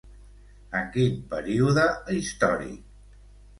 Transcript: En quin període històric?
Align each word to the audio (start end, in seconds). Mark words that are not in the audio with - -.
En 0.79 0.87
quin 0.95 1.19
període 1.35 1.85
històric? 2.17 2.83